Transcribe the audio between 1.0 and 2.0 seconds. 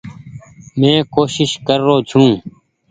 ڪوشش ڪر رو